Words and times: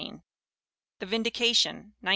The 0.97 1.05
Vindication, 1.05 1.93
1917. 2.01 2.09